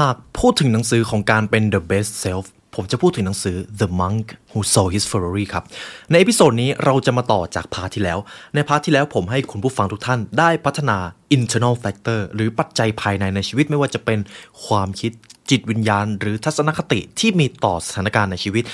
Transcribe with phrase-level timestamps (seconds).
[0.00, 5.64] หากพูดถึงหนังสือของการเป็น the best self ผมจะพูดถึงหนังสือ The Monk Who Sold His Ferrari ครับ
[6.10, 8.18] ใน episode นี้เราจะมาต่อจาก part ที่แล้ว
[8.54, 10.98] ใน part ที่แล้วผมให้คุณผู้ฟังทุกท่านได้พัฒนา
[11.36, 14.18] internal factor หรือปัจจัยภายในในชีวิตไม่ว่าจะเป็น
[14.66, 15.12] ความคิด
[15.50, 18.64] จิตวิญญาณ หรือทัศนคติที่มีต่อสถานการณ์ในชีวิต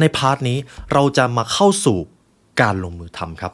[0.00, 0.58] ใน part นี้
[0.92, 1.98] เราจะมาเข้าสู่
[2.60, 3.52] การลงมือทำครับ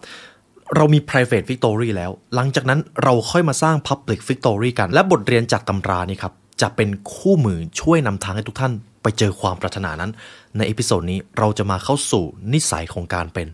[0.77, 8.73] เรามี private victory แล้ว หลังจากนั้นเราค่อยมาสร้าง public victory กัน และบทเรียนจากตำรานี้ครับ จะเป็นคู่มือช่วยนำทางให้ทุกท่าน
[9.03, 10.11] ไปเจอความปรารถนานั้น
[10.57, 13.49] ใน episode นี้เราจะมาเข้าสู่นิสัยของการเป็น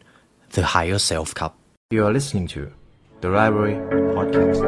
[0.55, 1.51] the higher self ครับ
[1.95, 2.63] You are listening to
[3.23, 3.77] the Library
[4.17, 4.61] Podcast.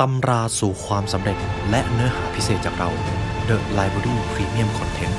[0.00, 1.38] ตำราสู่ความสำเร็จ
[1.70, 2.90] และเนื้อหาพิเศษจากเรา
[3.50, 5.16] The Library Premium Content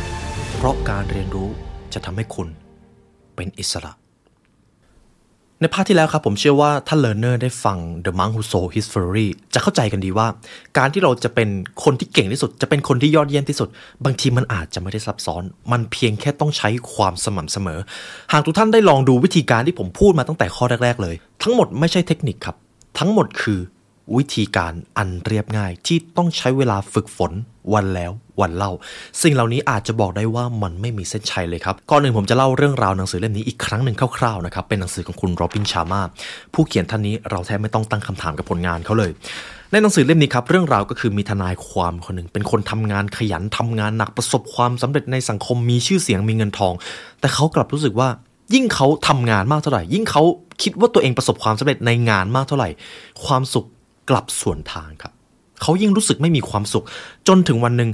[0.55, 1.49] เพราะการเรียนรู้
[1.93, 2.47] จะทำให้คุณ
[3.35, 3.91] เป็นอิสระ
[5.61, 10.27] ในภาคที่แล้วครับผมเชื่อว่าถ้า learner ได้ฟัง The Monk Who Sold His Ferrari จะเข้าใจกันดีว่า
[10.77, 11.49] การที่เราจะเป็น
[11.83, 13.69] คนที่เก่งที่สุด จะเป็นคนที่ยอดเยี่ยมที่สุด
[14.05, 17.79] บางทีมันอาจจะไม่ได้ซับซ้อน มันเพียงแค่ต้องใช้ความสม่ำเสมอ
[18.31, 22.55] หากทุกท่านได้ลองดูวิธีการที่ผมพูดมาตั้งแต่ข้อแรก ๆ เลย ทั้งหมดไม่ใช่เทคนิคครับ
[22.99, 23.59] ทั้งหมดคือ
[24.15, 27.33] วิธีการอันเรียบง่ายที่ต้องใช้เวลาฝึกฝน
[27.73, 28.71] วันแล้ววันเล่า
[29.21, 36.01] สิ่งเหล่านี้อาจจะบอกได้ว่ามันไม่มีเส้นชัยเลยครับก่อนหนึ่งผมจะเล่าเรื่องราวหนังสือเล่มนี้อีกครั้งหนึ่งคร่าวๆนะครับเป็นหนังสือของคุณโรบินชามา
[36.53, 39.11] ผู้เขียนท่านนี้เราแทบไม่ต้องตั้งคำถามกับผลงานเขาเลย
[39.71, 46.73] ในหนังสือเล่มนี้ครับเรื่องราวก็คือมีทนายความคนหนึ่งเป็นคนทำงานขยันทำงานหนักประสบความสำเร็จในสังคมมีชื่อเสียงมีเงินทอง
[47.19, 48.09] แต่เขากลับรู้สึกว่า
[48.53, 50.23] ยิ่งเขาทำงานมากเท่าไหร่ ยิ่งเขา
[50.61, 52.69] คิดว่าตัวเองประสบความสำเร็จในงานมากเท่าไหร่
[53.25, 53.65] ความสุข
[54.09, 55.14] กลับส่วนทางครับ
[55.61, 56.85] เขายิ่งรู้สึกไม่มีความสุข
[57.27, 57.89] จนถึงวันหนึ่ง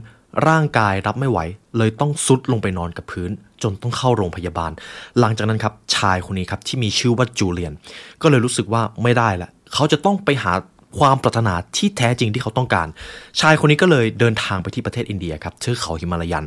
[0.47, 1.39] ร่างกายรับไม่ไหว
[1.77, 3.31] เลยต้องซุดลงไปนอนกับพื้น
[3.63, 4.71] จนต้องเข้าโรงพยาบาล
[5.19, 7.73] หลังจากนั้นครับชายคนนี้ครับที่มีชื่อว่าจูเลียน
[8.21, 10.53] ก็เลยรู้สึกว่าไม่ได้ละเขาจะต้องไปหา
[10.99, 12.87] ความปรารถนาที่แท้จริงที่เขาต้องการ
[13.39, 16.45] ชายคนนี้ก็เลยเดินทางไปที่ประเทศอินเดียครับเทือกเขาหิมาลายัน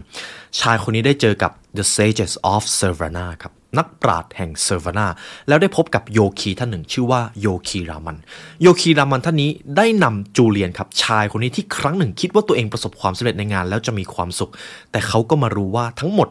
[0.61, 5.07] ชายคนนี้ได้เจอกับ the sages of Savana ครับ นักปราชญ์แห่งเซอร์วานา
[5.49, 8.17] แล้วได้พบกับโยคีท่านหนึ่งชื่อว่าโยคีรามัน
[8.63, 14.51] โยคีรามันท่านนี้ได้นำจูเลียนครับชายคนนี้ที่ครั้งหนึ่งคิดว่าตัวเองประสบความสำเร็จในงานแล้วจะมีความสุข
[14.91, 16.29] แต่เขาก็มารู้ว่าทั้งหมด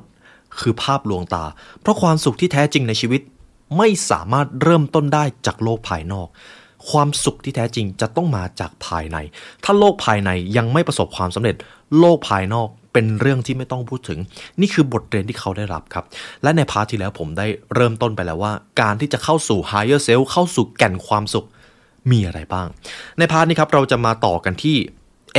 [0.59, 1.43] คือภาพลวงตา
[1.81, 3.21] เพราะความสุขที่แท้จริงในชีวิต
[3.77, 6.27] ไม่สามารถเริ่มต้นได้จากโลกภายนอก
[6.89, 9.17] ความสุขที่แท้จริงจะต้องมาจากภายใน
[9.63, 11.55] ถ้าโลกภายในยังไม่ประสบความสำเร็จ
[11.99, 14.19] โลกภายนอก เป็นเรื่องที่ไม่ต้องพูดถึง
[14.61, 16.05] นี่คือบทเรียนที่เขาได้รับครับ
[16.43, 21.47] และใน part ที่แล้วผมได้เริ่มต้นไปแล้วว่า การที่จะเข้าสู่ higher self เข้าสู่แก่นความสุข
[22.11, 22.67] มีอะไรบ้าง
[23.19, 24.75] ใน part นี้ครับเราจะมาต่อกันที่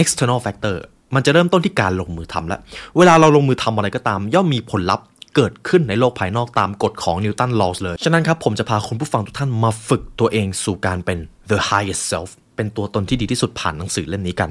[0.02, 0.76] external factor
[1.14, 2.60] มันจะเริ่มต้นที่การลงมือทำแล้ว
[2.96, 5.06] เวลาเราลงมือทำอะไรก็ตาม ย่อมมีผลลัพธ์
[5.36, 11.18] เกิดขึ้นในโลกภายนอกตามกฎของ Newton's law เลย ฉะนั้นครับผมจะพาคุณผู้ฟังทุกท่านมาฝึกตัวเองสู่การเป็น
[11.50, 14.50] the highest self เป็นตัวตนที่ดีที่สุดผ่านหนังสือเล่มนี้กัน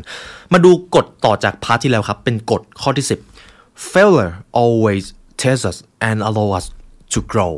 [0.53, 3.05] มาดูกฎต่อจากพาร์ทที่แล้วครับ เป็นกฎข้อที่
[3.49, 5.03] 10 failure always
[5.41, 5.77] tests us
[6.09, 6.65] and allow us
[7.13, 7.53] to grow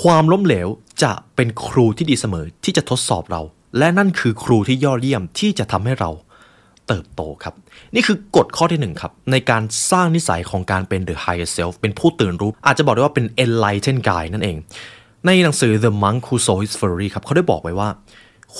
[0.00, 0.68] ความล้มเหลว
[1.02, 3.42] จะเป็นครูที่ดีเสมอที่จะทดสอบเรา
[3.78, 6.10] และนั่นคือครูที่ยอดเยี่ยมที่จะทำให้เรา
[6.88, 7.54] เติบโตครับ
[7.94, 14.56] นี่คือกฎข้อที่หนึ่งครับ ในการสร้างนิสัยของการเป็น the higher self เป็นผู้ตื่นรู้ อาจจะบอกได้ว่าเป็น enlightened guy นั่นเอง
[15.26, 17.88] ในหนังสือ The Monk Who Sold His Ferrari ครับเขาได้บอกไว้ว่า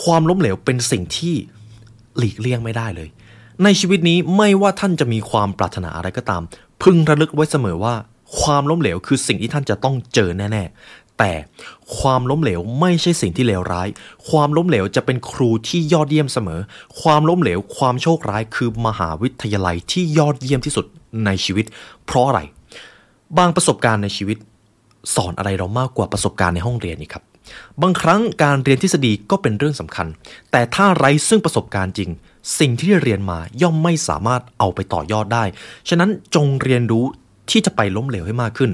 [0.02, 1.34] ความล้มเหลวเป็นสิ่งที่
[2.18, 3.08] หลีกเลี่ยงไม่ได้เลย
[3.64, 6.42] ในชีวิตนี้ไม่ว่าท่านจะมีความปรารถนาอะไรก็ตาม
[6.82, 7.94] พึงระลึกไว้เสมอว่า
[8.40, 11.32] ความล้มเหลวคือสิ่งที่ท่านจะต้องเจอแน่ ๆ แต่
[11.98, 13.88] ความล้มเหลวไม่ใช่สิ่งที่เลวร้าย
[14.28, 16.60] ความล้มเหลวจะเป็นครูที่ยอดเยี่ยมเสมอ
[17.00, 20.86] ความล้มเหลว ความโชคร้ายคือมหาวิทยาลัยที่ยอดเยี่ยมที่สุด
[21.26, 21.66] ในชีวิต
[22.06, 22.40] เพราะอะไร
[23.38, 24.38] บางประสบการณ์ในชีวิต
[25.14, 27.24] สอนอะไรเรามากกว่าประสบการณ์ในห้องเรียนนี่ครับ
[27.82, 30.06] บางครั้งการเรียนทฤษฎีก็เป็นเรื่องสำคัญ
[30.50, 32.10] แต่ถ้าไร้ซึ่งประสบการณ์จริง
[32.58, 35.44] สิ่งที่ได้เรียนมาย่อมไม่สามารถเอาไปต่อยอดได้
[35.88, 37.04] ฉะนั้นจงเรียนรู้
[37.50, 38.70] ที่จะไปล้มเหลวให้มากขึ้น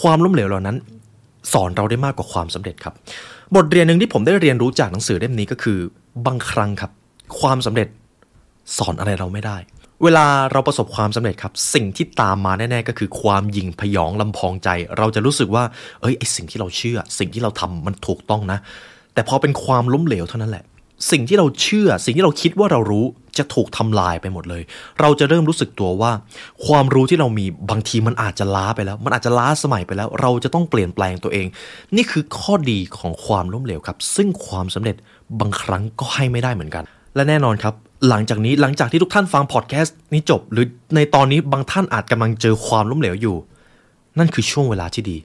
[0.00, 0.76] ความล้มเหลวเหล่านั้น
[1.52, 2.94] สอนเราได้มากกว่าความสำเร็จครับ
[3.56, 5.78] บทเรียนหนึ่งที่ผมได้เรียนรู้จากหนังสือเล่มนี้ก็คือ
[6.26, 6.90] บางครั้งครับ
[7.40, 7.88] ความสำเร็จ
[8.78, 9.56] สอนอะไรเราไม่ได้
[10.04, 14.68] เวลาเราประสบความสำเร็จครับ สิ่งที่ตามมาแน่ๆก็คือความยิงพยองลำพองใจ
[14.98, 15.64] เราจะรู้สึกว่า
[16.00, 18.58] เอ้ยไอสิ่งที่เราเชื่อ สิ่งที่เราทำมันถูกต้องนะ
[19.14, 20.64] แต่พอเป็นความล้มเหลวเท่านั้นแหละ
[21.10, 23.04] สิ่งที่เราเชื่อ สิ่งที่เราคิดว่าเรารู้
[23.38, 24.62] จะถูกทำลายไปหมดเลย
[25.00, 26.12] เราจะเริ่มรู้สึกตัวว่า
[26.66, 31.46] ความรู้ที่เรามีบางทีมันอาจจะล้าไปแล้ว มันอาจจะล้าสมัยไปแล้ว เราจะต้องเปลี่ยนแปลงตัวเอง
[31.96, 34.96] นี่คือข้อดีของความล้มเหลวครับ ซึ่งความสำเร็จ
[35.40, 36.84] บางครั้งก็ให้ไม่ได้เหมือนกัน
[37.14, 37.74] และแน่นอนครับ
[38.08, 43.36] หลังจากนี้หลังจากที่ทุกท่านฟังพอดแคสต์นี้จบ หรือในตอนนี้บางท่านอาจกำลังเจอความล้มเหลวอยู่
[44.18, 45.16] นั่นคือช่วงเวลาที่ดี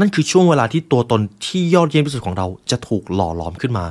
[0.00, 3.84] นั่นคือช่วงเวลาที่ตัวตนที่ยอดเยี่ยมที่สุดของเราจะถูกหล่อหลอมขึ้นมา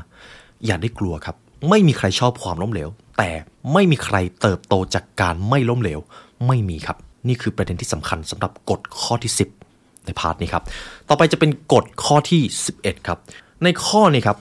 [0.65, 1.35] อย่าได้กลัวครับ
[1.69, 3.29] ไม่มีใครชอบความล้มเหลว แต่
[3.73, 5.99] ไม่มีใครเติบโตจากการไม่ล้มเหลว
[6.47, 6.97] ไม่มีครับ
[7.27, 9.31] นี่คือประเด็นที่สำคัญสำหรับกฎข้อที่
[9.69, 10.63] 10 ในพาร์ทนี้ครับ
[11.09, 12.41] ต่อไปจะเป็นกฎข้อที่
[12.73, 13.17] 11 ครับ
[13.63, 14.37] ในข้อนี้ครับ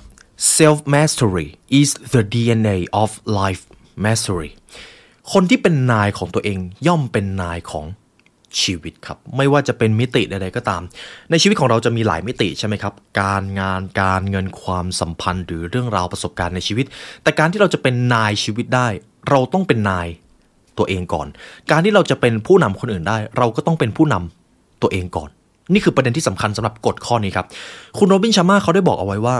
[0.59, 1.49] self mastery
[1.81, 3.11] is the DNA of
[3.41, 3.63] life
[4.05, 4.51] mastery
[5.33, 7.87] คนที่เป็นนายของตัวเองย่อมเป็นนายของ
[8.63, 10.83] ชีวิตครับ ไม่ว่าจะเป็นมิติใดๆก็ตาม
[11.31, 16.87] ในชีวิตของเราจะมีหลายมิติใช่ไหมครับ การงานการเงินความสัมพันธ์ หรือเรื่องราวประสบการณ์ในชีวิต
[17.23, 18.89] แต่การที่เราจะเป็นนายชีวิตได้
[19.31, 20.09] เราต้องเป็นนาย
[20.79, 21.27] ตัวเองก่อน
[21.71, 25.29] การที่เราจะเป็นผู้นำคนอื่นได้ เราก็ต้องเป็นผู้นำตัวเองก่อน
[25.73, 27.47] นี่คือประเด็นที่สำคัญสำหรับกฎข้อนี้ครับ
[27.99, 29.37] คุณโรบินชาม่าเขาได้บอกเอาไว้ว่า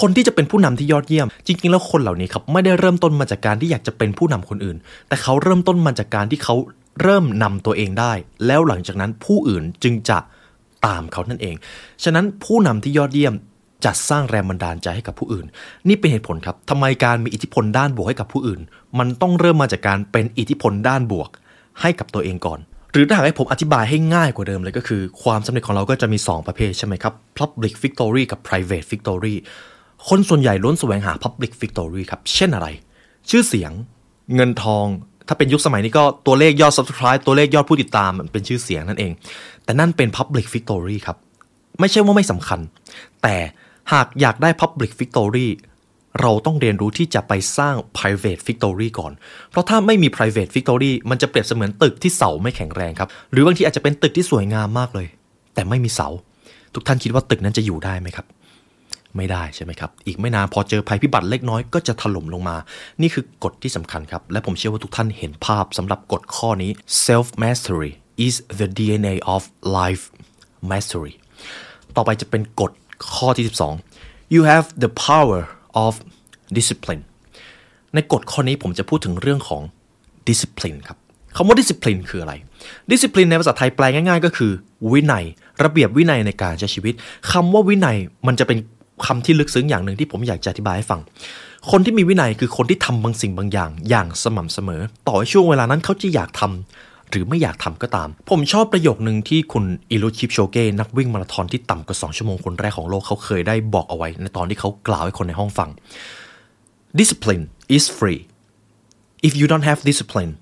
[0.00, 4.76] คนที่จะเป็นผู้นำที่ยอดเยี่ยม จริง ๆ แล้วคนเหล่านี้ครับไม่ได้เริ่มต้นมาจากการที่อยากจะเป็นผู้นำคนอื่น
[5.08, 6.54] แต่เขาเริ่มต้นมาจากการที่เขา
[7.02, 8.12] เริ่มนำตัวเองได้
[8.46, 10.18] แล้วหลังจากนั้นผู้อื่นจึงจะ
[10.86, 11.54] ตามเขานั่นเอง
[12.04, 13.34] ฉะนั้นผู้นำที่ยอดเยี่ยม
[13.84, 15.46] จะสร้างแรงบันดาลใจให้กับผู้อื่น
[15.88, 18.60] นี่เป็นเหตุผลครับทำไมการมีอิทธิพลด้านบวกให้กับผู้อื่น
[18.98, 21.30] มันต้องเริ่มมาจากการเป็นอิทธิพลด้านบวก
[21.80, 22.60] ให้กับตัวเองก่อน
[22.92, 29.36] หรือถ้าหากให้ผมอธิบายให้ง่ายกว่าเดิมเลยก็คือ ความสำเร็จของเราก็จะมี 2 ประเภทใช่ไหมครับ public victory กับ private victory
[30.08, 32.68] คนส่วนใหญ่ล้วนแสวงหา public victory ครับ เช่นอะไร
[33.30, 33.72] ชื่อเสียง
[34.34, 34.86] เงินทอง
[35.28, 39.12] ถ้าเป็นยุคสมัยนี้ก็ตัวเลขยอด subscribe ตัวเลขยอดผู้ติดตามมันเป็นชื่อเสียงนั่นเอง
[39.64, 41.16] แต่นั่นเป็น public victory ครับ
[41.80, 42.60] ไม่ใช่ว่าไม่สำคัญ
[43.22, 43.36] แต่
[43.92, 45.48] หากอยากได้ public victory
[46.20, 49.12] เราต้องเรียนรู้ที่จะไปสร้าง private victory ก่อน
[49.50, 55.06] เพราะถ้าไม่มี private victory มันจะเปรียบเสมือนตึกที่เสาไม่แข็งแรงครับ หรือบางทีอาจจะเป็นตึกที่สวยงามมากเลย
[55.54, 56.08] แต่ไม่มีเสา
[56.74, 58.26] ทุกท่านคิดว่าตึกนั้นจะอยู่ได้ไหมครับ
[59.16, 62.56] ไม่ได้ใช่ไหมครับ อีกไม่นานพอเจอภัยพิบัติเล็กน้อยก็จะถล่มลงมา
[63.02, 66.70] นี่คือกฎที่สำคัญครับ และผมเชื่อว่าทุกท่านเห็นภาพสำหรับกฎข้อนี้
[67.06, 67.92] self mastery
[68.26, 69.42] is the DNA of
[69.78, 70.04] life
[70.70, 71.12] mastery
[71.96, 72.72] ต่อไปจะเป็นกฎ
[73.14, 73.44] ข้อที่
[73.88, 75.40] 12 you have the power
[75.84, 75.92] of
[76.58, 77.02] discipline
[77.94, 79.62] ในกฎข้อนี้ผมจะพูดถึงเรื่องของ
[80.28, 80.98] discipline ครับ
[81.36, 82.34] คำว่า discipline คืออะไร
[82.90, 84.52] discipline ในภาษาไทยแปลง่าย ๆ ก็คือ
[84.92, 85.24] วินัย
[85.64, 86.94] ระเบียบวินัยในการใช้ชีวิต
[87.32, 88.58] คำว่าวินัยมันจะเป็น
[89.06, 91.00] คำที่ลึกซึ้งอย่างหนึ่งที่ผมอยากจะอธิบายให้ฟัง
[91.70, 105.70] คนที่มีวินัยคือคนที่ทำบางสิ่งบางอย่าง อย่างสม่ำเสมอ ต่อให้ช่วงเวลานั้นเขาจะอยากทำหรือไม่อยากทำก็ตาม ผมชอบประโยคหนึ่งที่คุณอิลุชิปโชเก้นักวิ่งมาราธอนที่ต่ำกว่า 2 ชั่วโมงคนแรกของโลกเขาเคยได้บอกเอาไว้ ในตอนที่เขากล่าวให้คนในห้องฟัง
[107.00, 107.44] discipline
[107.76, 108.20] is free
[109.26, 110.32] if you don't have discipline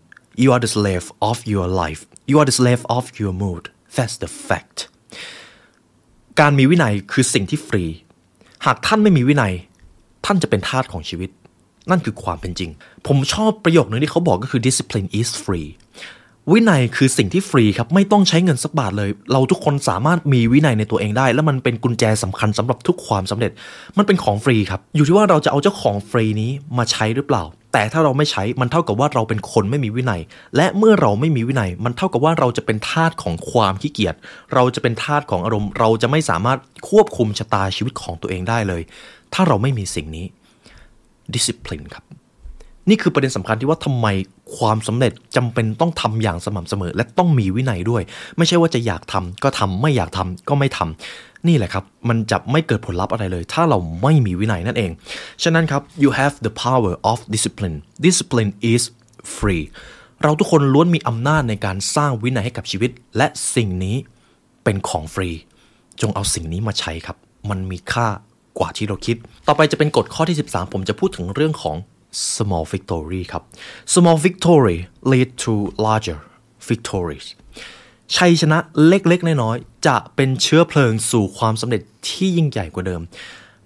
[0.42, 3.64] you are the slave of your life you are the slave of your mood
[3.96, 4.78] that's the fact
[6.40, 7.84] การมีวินัยคือสิ่งที่ฟรี
[8.66, 9.52] หากท่านไม่มีวินัย
[10.24, 11.30] ท่านจะเป็นทาสของชีวิต
[11.90, 12.70] นั่นคือความเป็นจริง
[13.06, 15.68] ผมชอบประโยคนึงที่เขาบอกก็คือ discipline is free
[16.52, 23.52] วินัยคือสิ่งที่ฟรีครับไม่ต้องใช้เงินสักบาทเลย เราทุกคนสามารถมีวินัยในตัวเองได้ และมันเป็นกุญแจสำคัญสำหรับทุกความสำเร็จ
[23.98, 30.20] มันเป็นของฟรีครับ อยู่ที่ว่าเราจะเอาเจ้าของฟรีนี้มาใช้หรือเปล่า แต่ถ้าเราไม่ใช้มันเท่ากับว่าเราเป็นคนไม่มีวินัย
[30.56, 34.14] และเมื่อเราไม่มีวินัย มันเท่ากับว่าเราจะเป็นทาสของความขี้เกียจ
[34.54, 36.58] เราจะเป็นทาสของอารมณ์ เราจะไม่สามารถ
[36.88, 38.82] ควบคุมชะตาชีวิตของตัวเองได้เลย
[39.34, 40.26] ถ้าเราไม่มีสิ่งนี้
[41.34, 42.04] discipline ครับ
[42.88, 44.06] นี่คือประเด็นสำคัญที่ว่าทำไม
[44.56, 48.02] ความสำเร็จจำเป็นต้องทำอย่างสม่ำเสมอ และต้องมีวินัยด้วย
[48.36, 54.90] ไม่ใช่ว่าจะอยากทำก็ทำไม่อยากทำก็ไม่ทำนี่แหละครับ มันจะไม่เกิดผลลัพธ์อะไรเลย ถ้าเราไม่มีวินัยนั่นเอง
[55.42, 58.82] ฉะนั้นครับ you have the power of discipline discipline is
[59.36, 59.64] free
[60.22, 63.96] เราทุกคนล้วนมีอำนาจในการสร้างวินัยให้กับชีวิต และสิ่งนี้
[64.64, 65.30] เป็นของฟรี
[66.00, 67.16] จงเอาสิ่งนี้มาใช้ครับ
[67.50, 68.08] มันมีค่า
[68.58, 71.76] กว่าที่เราคิด ต่อไปจะเป็นกฎข้อที่ 13 ผมจะพูดถึงเรื่องของ
[72.36, 73.42] small victory ครับ
[73.94, 74.78] small victory
[75.10, 75.52] lead to
[75.86, 76.18] larger
[76.68, 77.26] victories
[78.16, 83.02] ชัยชนะเล็กๆ น้อยๆ จะเป็นเชื้อเพลิงสู่ความสำเร็จที่ยิ่งใหญ่กว่าเดิม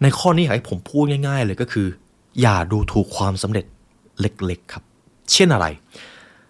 [0.03, 1.87] ในข้อนี้อยากให้ผมพูดง่าย ๆ เลยก็คือ
[2.41, 3.65] อย่าดูถูกความสำเร็จ
[4.21, 4.85] เล็กๆ ครับ
[5.33, 5.67] เช่นอะไร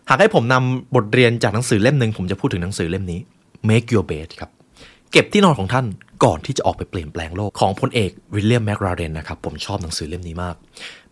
[0.08, 3.20] หากให้ผมนำบทเรียนจากหนังสือเล่มหนึ่งผมจะพูดถึงหนังสือเล่มนี้
[3.68, 4.50] Make Your Bed ครับ
[5.12, 5.86] เก็บที่นอนของท่าน
[6.25, 10.54] ก่อนที่จะออกไปเปลี่ยนแปลงโลกของพลเอกวิลเลียมแมกราเรนนะครับผมชอบหนังสือเล่มนี้มาก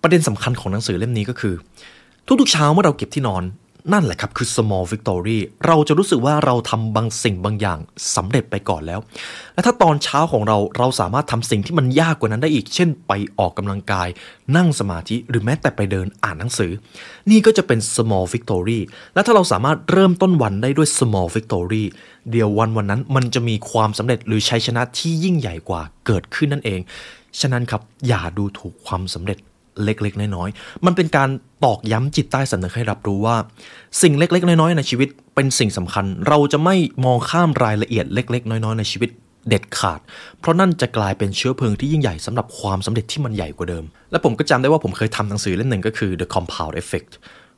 [0.02, 1.54] ประเด็นสำคัญของหนังสือเล่มนี้ก็คือ
[2.40, 3.42] ทุกๆเช้าเมื่อเราเก็บที่นอน
[3.92, 7.78] นั่นแหละครับคือ small victory เราจะรู้สึกว่าเราทำบางสิ่งบางอย่าง
[8.16, 9.00] สำเร็จไปก่อนแล้ว
[9.54, 14.08] และถ้าตอนเช้าของเราเราสามารถทำสิ่งที่มันยากกว่านั้นได้อีก เช่น ไปออกกำลังกาย
[14.56, 16.72] นั่งสมาธิหรือแม้แต่ไปเดินอ่านหนังสือ
[17.30, 18.80] นี่ก็จะเป็น small victory
[19.14, 21.84] และถ้าเราสามารถเริ่มต้นวันได้ด้วย small victory
[22.30, 26.80] เดี๋ยววันวันนั้นมันจะมีความสำเร็จหรือชัยชนะที่ยิ่งใหญ่กว่าเกิดขึ้นนั่นเอง
[27.40, 29.38] ฉะนั้นครับอย่าดูถูกความสำเร็จ
[29.84, 31.28] เล็กๆ น้อยๆ มันเป็นการ
[31.64, 33.36] ตอกย้ำจิตใต้สำนึกให้รับรู้ว่า
[34.02, 39.10] สิ่งเล็กๆ น้อยๆ ในชีวิตเป็นสิ่งสำคัญ เราจะไม่มองข้ามรายละเอียดเล็ก ๆ น้อยๆ ในชีวิต
[39.48, 40.00] เด็ดขาด
[40.40, 47.12] เพราะนั่นจะกลายเป็นเชื้อเพลิงที่ยิ่งใหญ่สำหรับความสำเร็จที่มันใหญ่กว่าเดิม และผมก็จำได้ว่าผมเคยทำหนังสือเล่มหนึ่งก็คือ The Compound Effect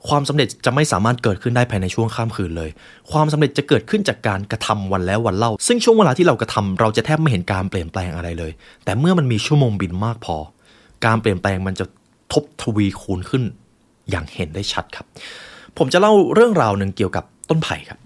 [0.08, 2.70] ความสำเร็จจะไม่สามารถเกิดขึ้นได้ภายในช่วงข้ามคืนเลย
[3.12, 8.52] ความสำเร็จจะเกิดขึ้นจากการกระทำวันแล้ววันเล่า ซึ่งช่วงเวลาที่เรากระทำเราจะแทบไม่เห็นการเปลี่ยนแปลงอะไรเลย
[8.84, 10.36] แต่เมื่อมันมีชั่วโมงบินมากพอ
[11.06, 11.84] การเปลี่ยนแปลงมันจะ
[12.32, 13.42] ทบทวีคูณขึ้น
[14.10, 15.06] อย่างเห็นได้ชัดครับ
[15.78, 17.98] ผมจะเล่าเรื่องราวหนึ่งเกี่ยวกับต้นไผ่ครับ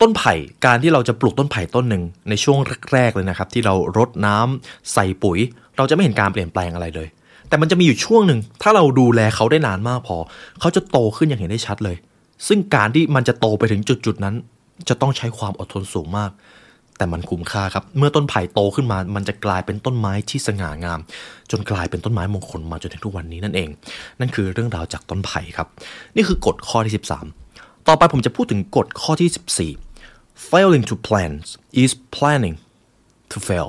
[0.00, 0.34] ต้นไผ่
[0.66, 2.58] การที่เราจะปลูกต้นไผ่ต้นหนึ่งในช่วง
[2.92, 5.38] แรกๆเลยนะครับ ที่เรารดน้ำใส่ปุ๋ย
[5.76, 7.08] เราจะไม่เห็นการเปลี่ยนแปลงอะไรเลย
[7.48, 10.16] แต่มันจะมีอยู่ช่วงหนึ่งถ้าเราดูแลเขาได้นานมากพอ
[10.60, 11.96] เขาจะโตขึ้นอย่างเห็นได้ชัดเลย
[12.46, 14.34] ซึ่งการที่มันจะโตไปถึงจุดๆนั้น
[14.88, 16.30] จะต้องใช้ความอดทนสูงมาก
[16.98, 21.00] แต่มันคุ้มค่าครับ เมื่อต้นไผ่โตขึ้นมา มันจะกลายเป็นต้นไม้ที่สง่างาม
[21.50, 23.68] จนกลายเป็นต้นไม้มงคลมาจนถึงทุกวันนี้นั่นเอง
[24.20, 25.66] นั่นคือเรื่องราวจากต้นไผ่ครับ
[26.16, 26.94] นี่คือกฎข้อที่
[27.40, 31.32] 13 ต่อไปผมจะพูดถึงกฎข้อที่ 14 failing to plan
[31.82, 32.56] is planning
[33.32, 33.68] to fail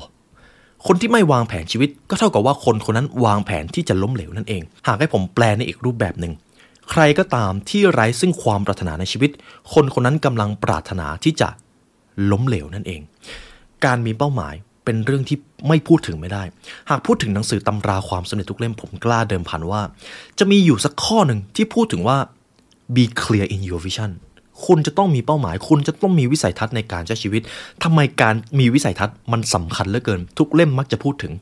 [0.87, 6.33] คนที่ไม่วางแผนชีวิต ก็เท่ากับว่าคนคนนั้นวางแผนที่จะล้มเหลวนั่นเอง หากให้ผมแปลในอีกรูปแบบหนึ่ง
[6.89, 9.31] ใครก็ตามที่ไร้ซึ่งความปรารถนาในชีวิต
[9.73, 11.49] คนคนนั้นกำลังปรารถนาที่จะ
[12.31, 13.01] ล้มเหลวนั่นเอง
[13.85, 16.43] การมีเป้าหมายเป็นเรื่องที่ไม่พูดถึงไม่ได้
[16.89, 19.81] หากพูดถึงหนังสือตำราความสำเร็จทุกเล่มผมกล้าเดิมพันว่า
[20.39, 22.17] จะมีอยู่สักข้อหนึ่งที่พูดถึงว่า
[22.95, 24.11] be clear in your vision
[24.65, 27.41] คุณจะต้องมีเป้าหมาย คุณจะต้องมีวิสัยทัศน์ในการใช้ชีวิต
[27.83, 31.33] ทำไมการมีวิสัยทัศน์มันสำคัญเหลือเกิน ทุกเล่มมักจะพูดถึง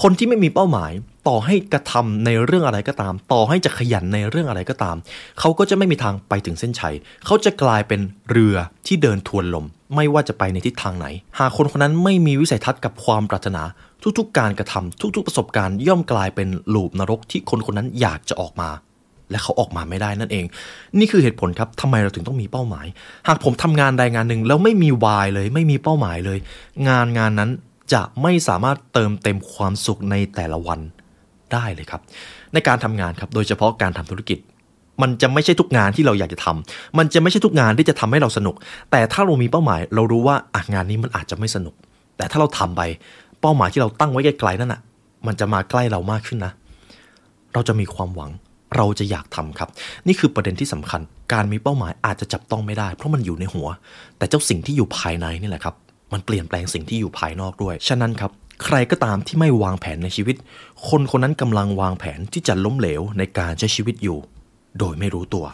[0.00, 0.92] คนที่ไม่มีเป้าหมาย
[1.28, 4.96] ต่อให้กระทำในเรื่องอะไรก็ตาม ต่อให้จะขยันในเรื่องอะไรก็ตาม
[5.40, 6.94] เขาก็จะไม่มีทางไปถึงเส้นชัย
[7.26, 8.56] เขาจะกลายเป็นเรือ
[8.86, 11.06] ที่เดินทวนลม ไม่ว่าจะไปในทิศทางไหน
[11.38, 13.62] หากคนคนนั้นไม่มีวิสัยทัศน์กับความปรารถนา
[14.18, 18.70] ทุกๆ การกระทำทุกๆ ประสบการณ์ย่อมกลายเป็นลูปนรกที่คนคนนั้นอยากจะออกมา
[19.30, 20.44] และเขาออกมาไม่ได้นั่นเอง
[20.98, 22.86] นี่คือเหตุผลครับทำไมเราถึงต้องมีเป้าหมาย
[23.28, 26.38] หากผมทำงานใดงานหนึ่งแล้วไม่มีวายเลย ไม่มีเป้าหมายเลย
[26.88, 27.50] งานงานนั้น
[27.92, 30.80] จะไม่สามารถเติมเต็มความสุขในแต่ละวัน
[31.52, 32.02] ได้เลยครับ
[32.52, 34.38] ในการทำงานครับ โดยเฉพาะการทำธุรกิจ
[35.02, 38.54] มันจะไม่ใช่ทุกงานที่เราอยากจะทำมันจะไม่ใช่ทุกงานที่จะทำให้เราสนุก
[38.90, 41.74] แต่ถ้าเรามีเป้าหมาย เรารู้ว่าอะงานนี้มันอาจจะไม่สนุก
[42.16, 42.82] แต่ถ้าเราทำไป
[43.40, 44.80] เป้าหมายที่เราตั้งไว้ไกลๆนั่นน่ะ
[45.26, 46.52] มันจะมาใกล้เรามากขึ้นนะ
[47.54, 48.30] เราจะมีความหวัง
[48.76, 49.68] เราจะอยากทำครับ
[50.06, 51.00] นี่คือประเด็นที่สำคัญ
[51.32, 53.68] การมีเป้าหมายอาจจะจับต้องไม่ได้ เพราะมันอยู่ในหัว
[54.18, 55.74] แต่เจ้าสิ่งที่อยู่ภายในนี่แหละครับ
[56.12, 58.32] มันเปลี่ยนแปลงสิ่งที่อยู่ภายนอกด้วย ฉะนั้นครับ
[58.64, 60.36] ใครก็ตามที่ไม่วางแผนในชีวิต
[60.88, 64.18] คนคนนั้นกำลังวางแผนที่จะล้มเหลวในการใช้ชีวิตอยู่
[64.78, 65.44] โดยไม่รู้ตัว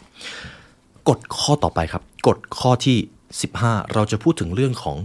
[1.09, 2.99] กฎข้อต่อไปครับ กฎข้อที่
[3.45, 4.97] 15 เราจะพูดถึงเรื่องของ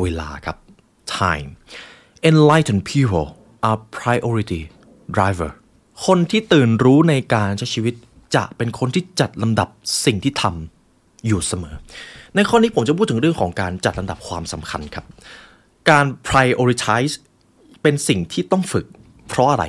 [0.00, 0.56] เวลาครับ
[1.18, 1.48] time
[2.28, 3.26] enlightened people
[3.68, 4.62] are priority
[5.16, 5.50] driver
[6.06, 7.94] คนที่ตื่นรู้ในการใช้ชีวิต
[8.34, 9.68] จะเป็นคนที่จัดลำดับ
[10.04, 11.74] สิ่งที่ทำอยู่เสมอ
[12.36, 15.04] ในข้อนี้ผมจะพูดถึงเรื่องของการจัดลำดับความสำคัญครับ
[15.90, 17.14] การ prioritize
[17.82, 18.86] เป็นสิ่งที่ต้องฝึก
[19.28, 19.64] เพราะอะไร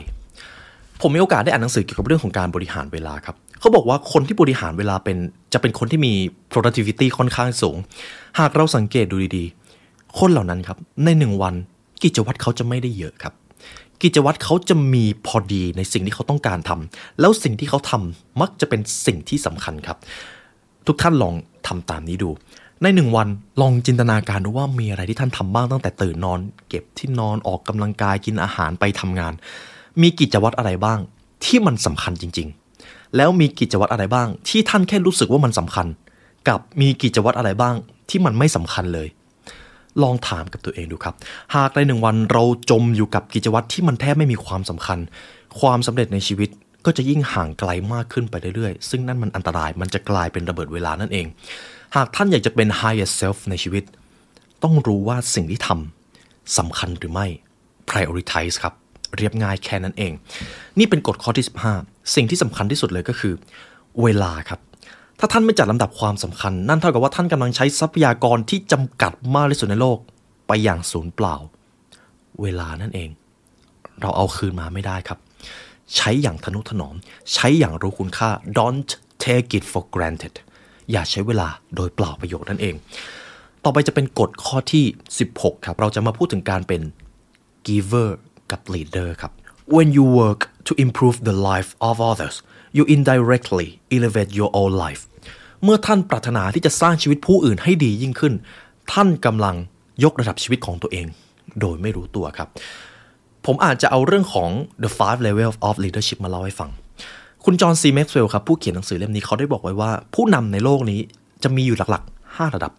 [1.02, 5.18] ผมมีโอกาสได้อ่านหนังสือเกี่ยวกับเรื่องของการบริหารเวลาครับเขาบอกว่าคนที่บริหารเวลาเป็น
[5.54, 6.14] จะเป็นคนที่มี
[6.52, 7.78] productivity ค่อนข้างสูง
[8.40, 11.54] หากเราสังเกตดูดีๆ คนเหล่านั้นครับ ในหนึ่งวัน
[12.04, 13.34] กิจวัตรเขาจะไม่ได้เยอะครับ
[14.04, 19.98] กิจวัตรเขาจะมีพอดีในสิ่งที่เขาต้องการทำแล้วสิ่งที่เขาทำมักจะเป็นสิ่งที่สำคัญครับ
[20.88, 21.34] ทุกท่านลอง
[21.68, 22.30] ทำตามนี้ดู
[22.82, 23.28] ในหนึ่งวัน
[23.62, 26.40] ลองจินตนาการดูว่ามีอะไรที่ท่านทำบ้างตั้งแต่ตื่นนอน
[26.70, 29.34] เก็บที่นอนออกกำลังกายกินอาหารไปทำงาน
[30.02, 31.00] มีกิจวัตรอะไรบ้าง
[31.46, 32.48] ที่มันสำคัญจริง
[32.82, 35.88] ๆ แล้วมีกิจวัตรอะไรบ้าง ที่ท่านแค่รู้สึกว่ามันสำคัญ
[36.48, 37.76] กับมีกิจวัตรอะไรบ้าง
[38.10, 39.08] ที่มันไม่สำคัญเลย
[40.04, 41.16] ลองถามกับตัวเองดูครับ
[41.56, 45.00] หากในหนึ่งวันเราจมอยู่กับกิจวัตรที่มันแทบไม่มีความสำคัญ
[45.60, 46.50] ความสำเร็จในชีวิต
[46.86, 51.26] ก็จะยิ่งห่างไกลมากขึ้นไปเรื่อยๆ ซึ่งนั่นมันอันตรายมันจะกลายเป็นระเบิดเวลานั่นเอง
[51.96, 53.84] หากท่านอยากจะเป็น higher self ในชีวิต
[54.64, 57.28] ต้องรู้ว่าสิ่งที่ทำสำคัญหรือไม่
[57.90, 58.74] prioritize ครับ
[59.18, 60.14] เรียบง่ายแค่นั้นเอง
[60.80, 61.46] นี่เป็นกฎข้อที่
[61.80, 63.34] 15 สิ่งที่สำคัญที่สุดเลยก็คือ
[64.04, 64.60] เวลาครับ
[65.20, 69.98] ถ้าท่านไม่จัดลำดับความสำคัญ นั่นเท่ากับว่าท่านกำลังใช้ทรัพยากรที่จำกัดมากที่สุดในโลก
[70.48, 71.36] ไปอย่างศูนย์เปล่า
[72.42, 73.10] เวลานั่นเอง
[74.02, 75.20] เราเอาคืนมาไม่ได้ครับ
[75.96, 76.96] ใช้อย่างทนุถนอม
[77.34, 78.92] ใช้อย่างรู้คุณค่า don't
[79.24, 80.36] take it for granted
[80.92, 82.76] อย่าใช้เวลาโดยเปล่าประโยชน์นั่นเอง
[83.64, 84.86] ต่อไปจะเป็นกฎข้อที่
[85.26, 86.82] 16 ครับ เราจะมาพูดถึงการเป็น
[87.68, 88.10] giver
[88.52, 89.32] กับ leader ครับ
[89.76, 92.36] when you work to improve the life of others
[92.78, 95.02] you indirectly elevate your own life
[95.64, 98.34] เมื่อท่านปรารถนาที่จะสร้างชีวิตผู้อื่นให้ดียิ่งขึ้น
[98.94, 99.56] ท่านกำลัง
[100.04, 101.06] ยกระดับชีวิตของตัวเอง
[101.60, 102.48] โดยไม่รู้ตัวครับ
[103.46, 104.50] ผมอาจจะเอาเรื่องของ
[104.84, 106.70] the five level of leadership มาเล่าให้ฟัง
[107.46, 111.00] คุณจอห์นซีแม็กซ์เวลล์ครับผู้เขียนหนังสือเล่มนี้เขาได้บอกไว้ว่า ผู้นำในโลกนี้
[111.44, 112.72] จะมีอยู่หลักๆ 5 ระดับ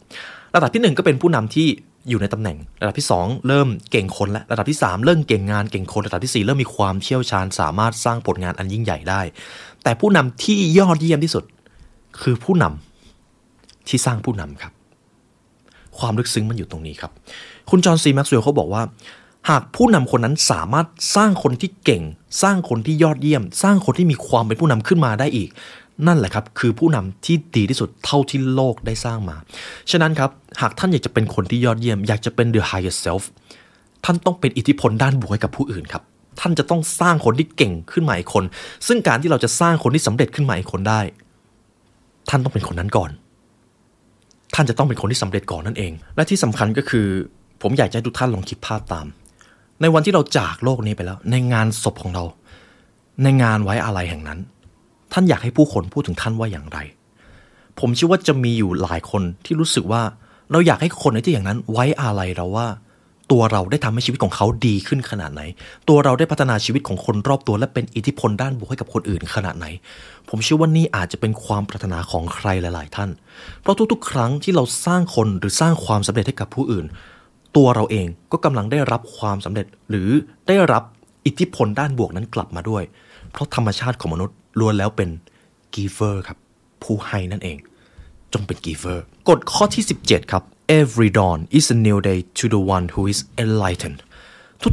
[0.54, 1.68] ระดับที่ 1 ก็เป็นผู้นำที่
[2.08, 9.20] อยู่ในตำแหน่ง ระดับที่ 2 เริ่มเก่งคนและระดับที่ 3 เริ่มเก่งงานเก่งคนระดับที่ 4 เริ่มมีความเชี่ยวชาญสามารถสร้างผลงานอันยิ่งใหญ่ได้
[9.82, 11.44] แต่ผู้นำที่ยอดเยี่ยมที่สุด
[12.22, 14.72] คือผู้นำที่สร้างผู้นำครับ
[15.98, 17.12] ความลึกซึ้งมันอยู่ตรงนี้ครับ
[17.70, 18.82] คุณจอห์นซีแม็กซ์เวลล์เขาบอกว่า
[19.50, 20.86] หากผู้นำคนนั้นสามารถ
[21.16, 22.02] สร้างคนที่เก่ง
[22.42, 25.48] สร้างคนที่ยอดเยี่ยม สร้างคนที่มีความเป็นผู้นำขึ้นมาได้อีก
[26.06, 29.36] นั่นแหละครับ คือผู้นำที่ดีที่สุดเท่าที่โลกได้สร้างมา
[29.90, 33.24] ฉะนั้นครับ หากท่านอยากจะเป็นคนที่ยอดเยี่ยม อยากจะเป็น the highest self
[34.04, 36.02] ท่านต้องเป็นอิทธิพลด้านบวกให้กับผู้อื่นครับ
[36.40, 38.44] ท่านจะต้องสร้างคนที่เก่งขึ้นมาอีกคน
[38.86, 41.00] ซึ่งการที่เราจะสร้างคนที่สำเร็จขึ้นมาอีกคนได้
[42.28, 43.10] ท่านต้องเป็นคนนั้นก่อน
[44.54, 47.06] ท่านจะต้องเป็นคนที่สำเร็จก่อนนั่นเอง และที่สำคัญก็คือ
[47.62, 49.06] ผมอยากจะให้ทุกท่านลองคิดภาพตาม
[49.80, 52.24] ในวันที่เราจากโลกนี้ไปแล้ว ในงานศพของเรา
[53.22, 54.38] ในงานไว้อะไรแห่งนั้น
[55.12, 56.78] ท่านอยากให้ผู้คนพูดถึงท่านว่าอย่างไร
[57.80, 60.02] ผมเชื่อว่าจะมีอยู่หลายคนที่รู้สึกว่า
[60.50, 62.66] เราอยากให้คนในที่อย่างนั้นไว้อะไรเราว่า
[63.32, 65.42] ตัวเราได้ทำให้ชีวิตของเขาดีขึ้นขนาดไหน
[65.88, 69.66] ตัวเราได้พัฒนาชีวิตของคนรอบตัว และเป็นอิทธิพลด้านบวกให้กับคนอื่นขนาดไหน
[70.28, 73.10] ผมเชื่อว่านี่อาจจะเป็นความปรารถนาของใครหลาย ๆ ท่าน
[73.60, 76.86] เพราะทุกๆ ครั้งที่เราสร้างคนหรือสร้างความสำเร็จให้กับผู้อื่น
[77.56, 80.08] ตัวเราเองก็กำลังได้รับความสำเร็จ หรือ
[80.48, 80.82] ได้รับ
[81.26, 82.82] อิทธิพลด้านบวกนั้นกลับมาด้วย
[83.32, 85.10] เพราะธรรมชาติของมนุษย์ล้วนแล้วเป็น
[85.74, 86.38] giver ครับ
[86.82, 87.56] ผู้ให้นั่นเอง
[88.32, 88.98] จงเป็น giver
[89.28, 90.42] กฎข้อที่ 17 ครับ
[90.80, 94.00] every dawn is a new day to the one who is enlightened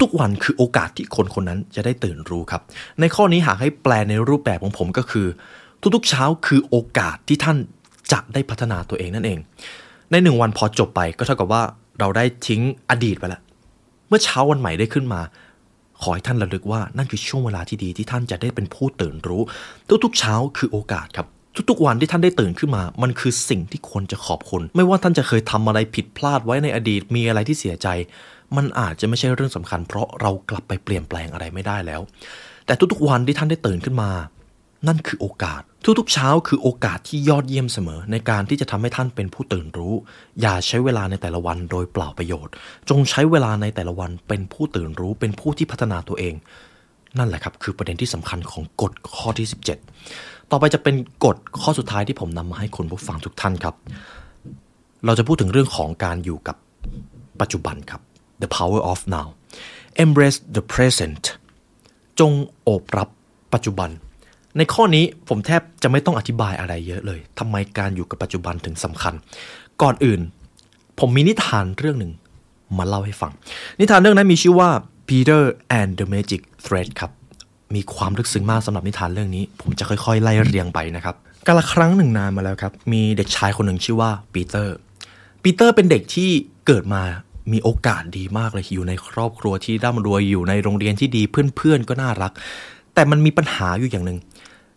[0.04, 2.62] ทุกๆวันคือโอกาสที่คนคนนั้นจะได้ตื่นรู้ครับ
[3.00, 5.28] ในข้อนี้หากให้แปลในรูปแบบของผมก็คือ
[5.96, 7.58] ทุกๆเช้าคือโอกาสที่ท่าน
[8.12, 9.40] จะได้พัฒนาตัวเองนั่นเอง
[10.12, 11.64] ในหนึ่งวันพอจบไปก็เท่ากับว่า
[12.00, 13.42] เราได้ทิ้งอดีตไปแล้ว
[14.08, 15.22] เมื่อเช้าวันใหม่ได้ขึ้นมา
[16.02, 19.42] ขอให้ท่านระลึกว่านั่นคือช่วงเวลาที่ดีที่ท่านจะได้เป็นผู้ตื่นรู้
[20.04, 21.28] ทุกๆเช้าคือโอกาสครับ
[21.70, 27.88] ทุกๆวันที่ท่านได้ตื่นขึ้นมา มันคือสิ่งที่ควรจะขอบคุณ ไม่ว่าท่านจะเคยทำอะไรผิดพลาดไว้ในอดีตมีอะไรที่เสียใจ
[28.56, 32.02] มันอาจจะไม่ใช่เรื่องสำคัญ เพราะเรากลับไปเปลี่ยนแปลงอะไรไม่ได้แล้ว
[32.66, 34.10] แต่ทุกๆวันที่ท่านได้ตื่นขึ้นมา
[34.88, 35.62] นั่นคือโอกาส
[36.00, 39.94] ทุกๆ เช้าคือโอกาสที่ยอดเยี่ยมเสมอ ในการที่จะทำให้ท่านเป็นผู้ตื่นรู้
[40.42, 42.54] อย่าใช้เวลาในแต่ละวันโดยเปล่าประโยชน์
[42.90, 46.34] จงใช้เวลาในแต่ละวันเป็นผู้ตื่นรู้ เป็นผู้ที่พัฒนาตัวเอง
[47.18, 49.48] นั่นแหละครับคือประเด็นที่สำคัญของกฎข้อที่
[50.00, 53.76] 17 ต่อไปจะเป็นกฎข้อสุดท้ายที่ผมนำมาให้คุณผู้ฟังทุกท่านครับ
[55.06, 56.58] เราจะพูดถึงเรื่องของการอยู่กับ
[57.42, 58.02] ปัจจุบันครับ
[58.42, 59.28] the power of now
[60.04, 61.24] embrace the present
[62.20, 62.32] จง
[62.64, 63.10] โอบรับ
[63.54, 63.90] ปัจจุบัน
[64.58, 69.14] ในข้อนี้ผมแทบจะไม่ต้องอธิบายอะไรเยอะเลยทำไมการอยู่กับปัจจุบันถึงสำคัญ
[69.82, 70.22] ก่อนอื่น
[71.00, 72.12] ผมมีนิทานเรื่องหนึ่ง
[72.78, 73.32] มาเล่าให้ฟัง
[73.80, 74.70] นิทานเรื่องนั้นมีชื่อว่า
[75.08, 75.44] Peter
[75.80, 77.12] and the Magic Thread ครับ
[77.76, 81.16] มีความลึกซึ้งมากสำหรับนิทานเรื่องนี้ ผมจะค่อยๆ ไล่เรียงไปนะครับ
[81.48, 84.76] กาลครั้งหนึ่งนานมาแล้วครับ มีเด็กชายคนหนึ่งชื่อว่าปีเตอร์
[85.44, 86.30] ปีเตอร์เป็นเด็กที่
[86.68, 87.04] เกิดมา
[87.52, 92.32] มีโอกาสดีมากเลยอยู่ในครอบครัวที่ร่ำรวยอยู่ในโรงเรียนที่ดีเพื่อนๆก็น่ารัก
[92.94, 94.18] แต่มันมีปัญหาอยู่อย่างหนึ่ง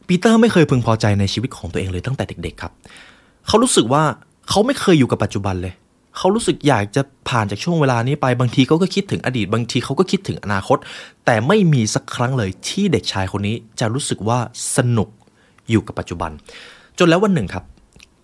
[0.09, 2.73] ปีเตอร์ไม่เคยพึงพอใจในชีวิตของตัวเองเลยตั้งแต่เด็กๆครับ
[3.47, 4.03] เขารู้สึกว่า
[4.49, 5.75] เขาไม่เคยอยู่กับปัจจุบันเลย
[6.16, 10.79] เขารู้สึกอยากจะผ่านจากช่วงเวลานี้ไปบางทีเขาก็คิดถึงอดีต บางทีเขาก็คิดถึงอนาคต
[11.27, 14.38] แต่ไม่มีสักครั้งเลยที่เด็กชายคนนี้จะรู้สึกว่า
[14.77, 15.09] สนุก
[15.71, 16.31] อยู่กับปัจจุบัน
[16.99, 17.64] จนแล้ววันหนึ่งครับ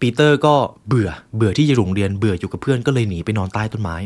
[0.01, 0.55] ปีเตอร์ก็
[0.87, 3.97] เบื่อเบื่อที่จะโรงเรียนเบื่ออยู่กับเพื่อนก็เลยหนีไปนอนใต้ต้นไม้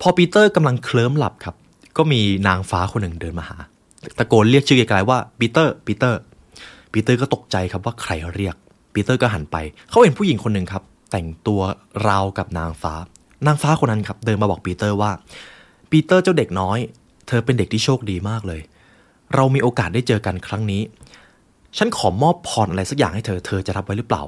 [0.00, 1.54] พอปีเตอร์กำลังเคลิ้มหลับครับ
[1.96, 3.56] ก็มีนางฟ้าคนหนึ่งเดินมาหา
[4.18, 6.20] ตะโกนเรียกชื่อไกลๆว่าปีเตอร์ปีเตอร์
[6.92, 8.54] ปีเตอร์ก็ตกใจครับว่าใครเรียก
[8.94, 9.56] ปีเตอร์ก็หันไป
[9.90, 11.60] เขาเห็นผู้หญิงคนหนึ่งครับ แต่งตัว
[12.08, 12.94] ราวกับนางฟ้า
[13.46, 15.10] นางฟ้าคนนั้นครับ เดินมาบอกปีเตอร์ว่า
[15.90, 16.78] ปีเตอร์เจ้าเด็กน้อย
[17.28, 18.60] เธอเป็นเด็กที่โชคดีมากเลย
[19.34, 20.82] เรามีโอกาสได้เจอกันครั้งนี้
[21.78, 24.22] ฉันขอมอบพรอะไรสักอย่างให้เธอ เธอจะรับไว้หรือเปล่า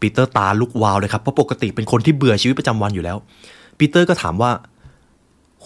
[0.00, 3.16] ปีเตอร์ตาลุกวาวเลยครับ เพราะปกติเป็นคนที่เบื่อชีวิตประจำวันอยู่แล้ว
[3.78, 4.50] ปีเตอร์ก็ถามว่า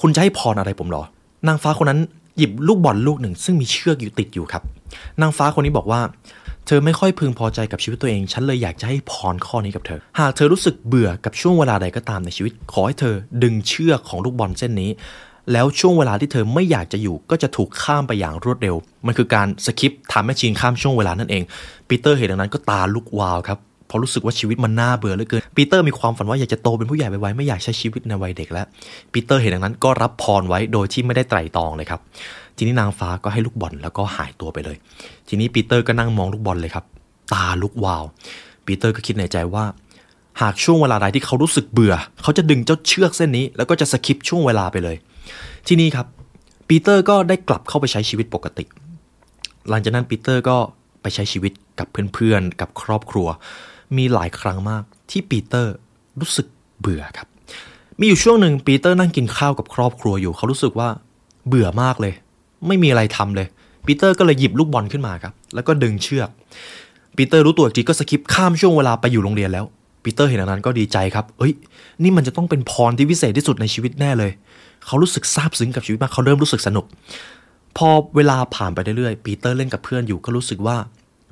[0.00, 1.02] คุณจะให้พรอะไรผมหรอ
[1.46, 2.00] นางฟ้าคนนั้น
[2.38, 4.62] หยิบลูกบอลลูกหนึ่ง ซึ่งมีเชือกอยู่ติดอยู่ครับ
[5.20, 6.00] นางฟ้าคนนี้บอกว่า
[6.66, 14.90] เธอไม่ค่อยพึงพอใจกับชีวิตตัวเอง ฉันเลยอยากจะให้พรข้อนี้กับเธอ หากเธอรู้สึกเบื่อกับช่วงเวลาใดก็ตามในชีวิต ขอให้เธอดึงเชือกของลูกบอลเส้นนี้
[15.52, 21.42] แล้วช่วงเวลาที่เธอไม่อยากจะอยู่ ก็จะถูกข้ามไปอย่างรวดเร็ว มันคือการ skip time machine ข้ามช่วงเวลานั่นเอง
[21.88, 28.66] ปีเตอร์เห็นดังนั้นก็ตาลุกวาวครับ เพราะรู้สึกว่าชีวิตมันน่าเบื่อเหลือเกินปีเตอร์มีความฝันว่าอยากจะโตเป็นผู้ใหญ่ไปไวๆไม่อยากใช้ชีวิตในวัยเด็กแล้ว
[29.12, 32.00] ปีเตอร์เห็นดังนั้นก็รับพรไว้โดยที่ไม่ได้ไตร่ตรองเลยครับ
[32.56, 34.76] ทีนี้นางฟ้าก็ให้ลูกบอลแล้วก็หายตัวไปเลย
[35.28, 36.84] ทีนี้ปีเตอร์ก็นั่งมองลูกบอลเลยครับ
[37.32, 38.04] ตาลุกวาว
[38.66, 39.64] ปีเตอร์ก็คิดในใจว่า
[40.40, 44.96] หากช่วงเวลาใดที่เขารู้สึกเบื่อ เขาจะดึงเจ้าเชือกเส้นนี้ แล้วก็จะ skip ช่วงเวลาไปเลย
[45.66, 46.06] ทีนี้ครับ
[46.68, 48.64] ปีเตอร์ก็ได้กลับเข้าไปใช้ชีวิตปกติ
[49.68, 50.56] หลังจากนั้นปีเตอร์ก็
[51.02, 53.28] ไปใช้ชีวิตกับเพื่อนๆ กับครอบครัว
[53.96, 55.74] มีหลายครั้งมากที่ปีเตอร์
[56.20, 56.46] รู้สึก
[56.80, 57.28] เบื่อครับ
[58.00, 60.88] มีอยู่ช่วงหนึ่งปีเตอร์นั่งกินข้าวกับครอบครัวอยู่ เขารู้สึกว่า
[61.48, 62.14] เบื่อมากเลย
[62.66, 63.46] ไม่มีอะไรทำเลย
[63.86, 66.28] ปีเตอร์ก็เลยหยิบลูกบอลขึ้นมาครับ แล้วก็ดึงเชือก
[67.16, 69.64] ปีเตอร์รู้ตัวอีกทีก็ skip ข้ามช่วงเวลาไปอยู่โรงเรียนแล้ว
[70.04, 71.52] ปีเตอร์เห็นดังนั้นก็ดีใจครับ เอ้ย
[72.02, 74.30] นี่มันจะต้องเป็นพรที่วิเศษที่สุดในชีวิตแน่เลย
[74.86, 76.86] เขารู้สึกซาบซึ้งกับชีวิตมาก เขาเริ่มรู้สึกสนุก
[77.76, 80.76] พอเวลาผ่านไปเรื่อยๆ ปีเตอร์เล่นกับเพื่อนอยู่ก็รู้สึกว่า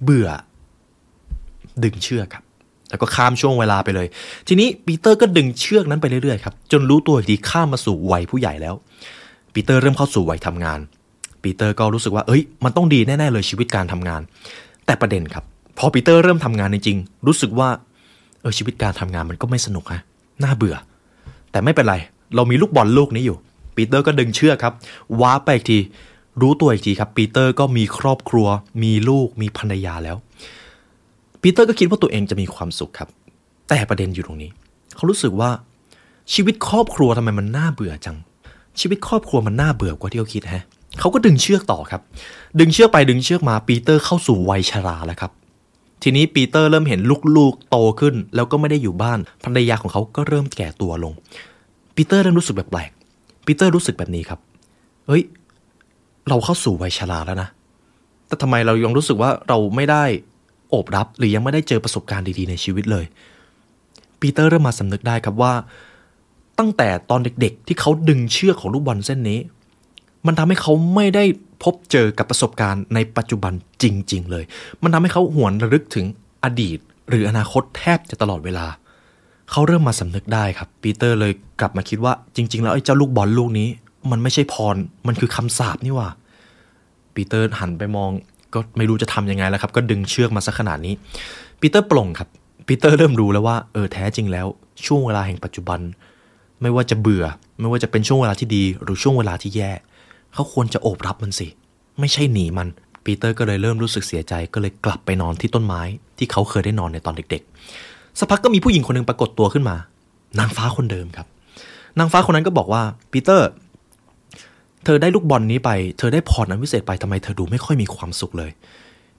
[0.02, 0.28] เบื่อ
[1.82, 2.44] ดึงเชือกครับ
[2.90, 4.06] แล้วก็ข้ามช่วงเวลาไปเลย
[4.48, 8.74] ทีนี้ปีเตอร์ก็ดึงเชือกนั้นไปเรื่อยๆครับจนรู้ตัวอีกทีข้ามมาสู่วัยผู้ใหญ่แล้ว
[9.54, 10.80] ปีเตอร์เริ่มเข้าสู่วัยทำงาน
[11.42, 14.20] ปีเตอร์ก็รู้สึกว่าเอ้ยมันต้องดีแน่ๆเลยชีวิตการทำงาน
[14.86, 15.44] แต่ประเด็นครับ
[15.78, 17.68] พอปีเตอร์เริ่มทำงานจริงๆรู้สึกว่า
[18.40, 20.00] เออชีวิตการทำงานมันก็ไม่สนุกฮะ
[20.42, 20.76] น่าเบื่อ
[21.50, 21.96] แต่ไม่เป็นไร
[22.34, 23.36] เรามีลูกบอลลูกนี้อยู่
[23.76, 24.74] ปีเตอร์ก็ดึงเชือกครับ
[25.20, 25.78] ว้าไปอีกที
[26.40, 28.46] รู้ตัวอีกทีครับปีเตอร์ก็มีครอบครัว
[28.82, 30.16] มีลูกมีภรรยาแล้ว
[31.48, 33.08] ปีเตอร์ก็คิดว่าตัวเองจะมีความสุขครับ
[33.68, 34.50] แต่ประเด็นอยู่ตรงนี้
[34.96, 35.50] เขารู้สึกว่า
[36.34, 38.16] ชีวิตครอบครัวทำไมมันน่าเบื่อจัง
[38.80, 40.64] ชีวิตครอบครัวมันน่าเบื่อกว่าที่เขาคิดฮะ
[41.00, 42.02] เขาก็ดึงเชือกต่อครับ
[42.60, 45.32] ดึงเชือกไปดึงเชือกมาปีเตอร์เข้าสู่วัยชราแล้วครับ
[46.02, 47.00] ทีนี้ปีเตอร์เริ่มเห็น
[47.36, 51.12] ลูกๆโตขึ้น แล้วก็ไม่ได้อยู่บ้านภรรยาของเขาก็เริ่มแก่ตัวลง
[51.94, 54.40] ปีเตอร์เริ่มรู้สึกแปลกๆปีเตอร์รู้สึกแบบนี้ครับ
[55.06, 55.22] เฮ้ย
[56.28, 57.48] เราเข้าสู่วัยชราแล้วนะ
[58.26, 60.04] แต่ทำไมเรายังรู้สึกว่าเราไม่ได้
[60.84, 63.04] บรับ หรือยังไม่ได้เจอประสบการณ์ดีๆในชีวิตเลย
[64.20, 65.52] ปีเตอร์เริ่มมาสำนึกได้ครับว่า
[66.58, 69.38] ตั้งแต่ตอนเด็กๆ ที่เขาดึงเชือกของลูกบอลเส้นนี้
[70.26, 71.24] มันทำให้เขาไม่ได้
[71.62, 74.44] พบเจอกับประสบการณ์ในปัจจุบันจริง ๆ เลย
[74.82, 76.06] มันทำให้เขาหวนระลึกถึง
[76.44, 78.66] อดีต หรืออนาคตแทบจะตลอดเวลา
[79.50, 83.68] เขาเริ่มมาสำนึกได้ครับ ปีเตอร์เลยกลับมาคิดว่าจริง ๆ แล้วไอ้เจ้าลูกบอลลูกนี้
[84.10, 86.08] มันไม่ใช่พร มันคือคำสาปนี่ว่า
[87.14, 88.10] ปีเตอร์หันไปมอง
[88.56, 90.94] ก็ไม่รู้จะทำยังไงแล้วครับ ก็ดึงเชือกมาสักขนาดนี้
[91.60, 92.28] ปีเตอร์ปลงครับ
[92.66, 94.46] ปีเตอร์เริ่มรู้แล้วว่าเออแท้จริงแล้ว
[94.86, 95.80] ช่วงเวลาแห่งปัจจุบัน
[96.62, 97.24] ไม่ว่าจะเบื่อ
[97.60, 99.70] ไม่ว่าจะเป็นช่วงเวลาที่ดี หรือช่วงเวลาที่แย่
[100.34, 101.48] เขาควรจะโอบรับมันสิ
[102.00, 102.68] ไม่ใช่หนีมัน
[103.04, 105.82] ปีเตอร์ก็เลยเริ่มรู้สึกเสียใจก็เลยกลับไปนอนที่ต้นไม้
[106.18, 109.76] ที่เขาเคยได้นอนในตอนเด็กๆสักพักก็มีผู้หญิงคนหนึ่งปรากฏตัวขึ้นมา
[110.38, 111.26] นางฟ้าคนเดิมครับ
[111.98, 113.48] นางฟ้าคนนั้นก็บอกว่าปีเตอร์
[114.88, 118.50] เธอได้ลูกบอลนี้ไป เธอได้พรอันวิเศษไปทำไมเธอดูไม่ค่อยมีความสุขเลย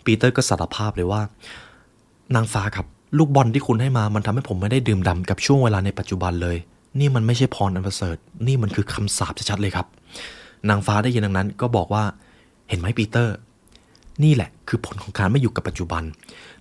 [0.06, 1.22] ปีเตอร์ก็สารภาพเลยว่า
[2.36, 6.58] นางฟ้าครับ ลูกบอลที่คุณให้มา มันทำให้ผมไม่ได้ดื่มด่ำกับช่วงเวลาในปัจจุบันเลย
[7.00, 9.88] นี่มันไม่ใช่พรอันประเสริฐ นี่มันคือคำสาปชัดๆเลยครับ
[10.70, 12.04] นางฟ้าได้ยินดังนั้น ก็บอกว่า
[12.70, 13.36] เห็นไหมปีเตอร์
[14.24, 16.04] นี่แหละ คือผลของการไม่อยู่กับปัจจุบัน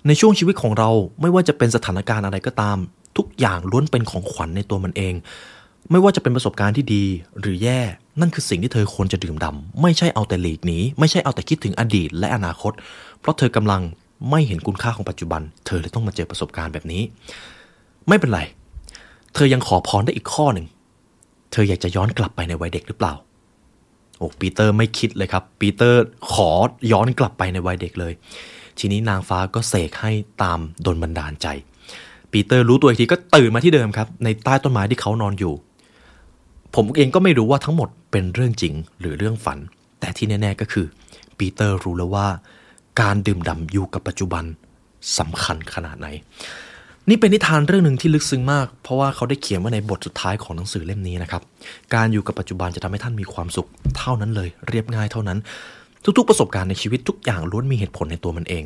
[0.06, 0.90] ในช่วงชีวิตของเรา
[1.20, 2.76] ไม่ว่าจะเป็นสถานการณ์อะไรก็ตาม
[3.16, 5.14] ทุกอย่างล้วนเป็นของขวัญในตัวมันเอง
[5.90, 7.04] ไม่ว่าจะเป็นประสบการณ์ที่ดี
[7.40, 7.80] หรือแย่
[8.20, 12.72] นั่นคือสิ่งที่เธอควรจะดื่มดำไม่ใช่เอาแต่หลีกหนีไม่ใช่เอาแต่คิดถึงอดีตและอนาคต
[13.20, 13.82] เพราะเธอกำลัง
[14.30, 17.02] ไม่เห็นคุณค่าของปัจจุบัน เธอเลยต้องมาเจอประสบการณ์แบบนี้
[18.08, 18.40] ไม่เป็นไร
[19.34, 20.66] เธอยังขอพรได้อีกข้อหนึ่ง
[21.52, 23.14] เธออยากจะย้อนกลับไปในวัยเด็กหรือเปล่า
[24.18, 26.50] โอ้ปีเตอร์ไม่คิดเลยครับ ปีเตอร์ขอ
[26.92, 28.12] ย้อนกลับไปในวัยเด็กเลย
[28.78, 31.46] ทีนี้นางฟ้าก็เสกให้ตามดลบันดาลใจ
[32.32, 35.54] ปีเตอร์รู้ตัวอีกทีก็ตื่นมาที่เดิมครับ ในใต้ต้นไม้ที่เขานอนอยู่
[36.76, 39.58] ผมเองก็ไม่รู้ว่าทั้งหมดเป็นเรื่องจริงหรือเรื่องฝัน
[40.00, 40.86] แต่ที่แน่ ๆก็คือ
[41.38, 42.26] ปีเตอร์รู้แล้วว่า
[43.00, 44.44] การดื่มด่ำอยู่กับปัจจุบัน
[45.18, 46.08] สำคัญขนาดไหน
[47.08, 51.42] นี่เป็นนิทานเรื่องหนึ่งที่ลึกซึ้งมาก เพราะว่าเขาได้เขียนไว้ในบทสุดท้ายของหนังสือเล่มนี้นะครับ
[51.94, 55.38] การอยู่กับปัจจุบันจะทำให้ท่านมีความสุขเท่านั้นเลย เรียบง่ายเท่านั้น
[56.18, 58.64] ทุกๆประสบการณ์ในชีวิตทุกอย่างล้วนมีเหตุผลในตัวมันเอง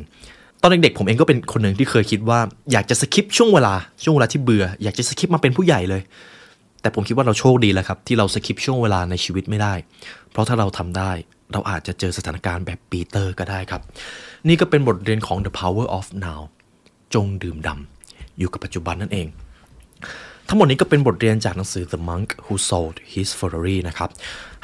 [0.61, 2.39] ตอนเด็กๆผมเองก็เป็นคนหนึ่งที่เคยคิดว่า
[2.71, 6.01] อยากจะสคิปช่วงเวลาช่วงเวลาที่เบื่อ อยากจะสคิปมาเป็นผู้ใหญ่เลย
[6.81, 9.73] แต่ผมคิดว่าเราโชคดีแล้วครับ ที่เรา skip ช่วงเวลาในชีวิตไม่ได้
[10.31, 11.11] เพราะถ้าเราทำได้
[11.53, 13.81] เราอาจจะเจอสถานการณ์แบบปีเตอร์ก็ได้ครับ
[14.47, 16.41] นี่ก็เป็นบทเรียนของ The Power of Now
[17.13, 19.27] จงดื่มด่ำอยู่กับปัจจุบันนั่นเอง
[20.53, 24.09] ทั้งหมดนี้ก็เป็นบทเรียนจากหนังสือ The Monk Who Sold His Ferrari นะครับ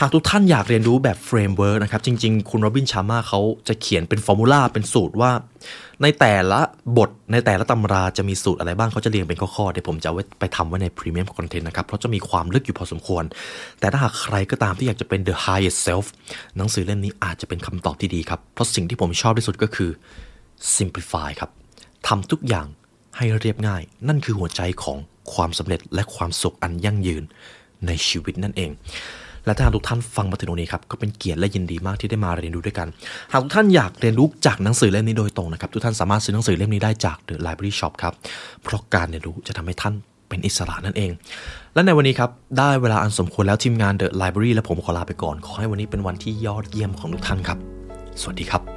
[0.02, 5.32] หากทุกท่านอยากเรียนรู้แบบ framework นะครับ จริง ๆ คุณ Robin Sharma เขาจะเขียนเป็น formula เป็นสูตรว่า
[6.02, 6.60] ในแต่ละ
[6.98, 13.24] บทในแต่ละตำราจะมีสูตรอะไรบ้างเขาจะเรียงเป็นข้อๆเดี๋ยวผมจะเอาไว้ไปทำไว้ใน premium content นะครับ เพราะจะมีความลึกอยู่พอสมควร
[13.80, 16.06] แต่ถ้าหากใครก็ตามที่อยากจะเป็น the highest self
[16.58, 19.90] หนังสือเล่มนี้อาจจะเป็นคำตอบที่ดีครับเพราะสิ่งที่ผมชอบที่สุดก็คือ
[20.76, 21.52] simplify ครับ
[22.08, 22.68] ทำทุกอย่าง
[23.18, 24.98] ให้เรียบง่าย นั่นคือหัวใจของ
[25.34, 27.24] ความสำเร็จและความสุขอันยั่งยืน
[27.88, 28.72] ในชีวิตนั่นเอง
[29.46, 32.88] และถ้าทุกท่านฟังมาถึงตรงนี้ครับก็เป็นเกียรติและยินดีมากที่ได้มาเรียนรู้ด้วยกัน
[33.32, 38.14] หากทุกท่านอยากเรียนรู้จากหนังสือเล่มนี้โดยตรงนะครับทุกท่านสามารถซื้อหนังสือเล่มนี้ได้จาก The Library Shop ครับ
[38.64, 39.94] เพราะการเรียนรู้จะทำให้ท่าน
[40.30, 41.12] เป็นอิสระนั่นเอง
[41.74, 47.58] และในวันนี้ครับ ได้เวลาอันสมควรแล้วทีมงาน The Library และผมขอลาไปก่อน ขอให้วันนี้เป็นวันที่ยอดเยี่ยมของทุกท่านครับ
[48.22, 48.77] สวัสดีครับ